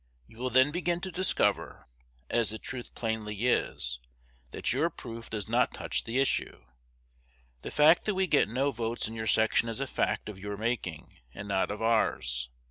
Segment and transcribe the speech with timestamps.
[0.25, 1.87] You will then begin to discover,
[2.27, 3.99] as the truth plainly is,
[4.49, 6.65] that your proof does not touch the issue.
[7.61, 10.57] The fact that we get no votes in your section is a fact of your
[10.57, 12.49] making, and not of ours.